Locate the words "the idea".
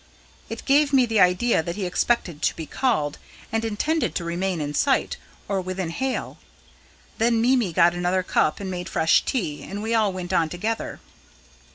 1.05-1.61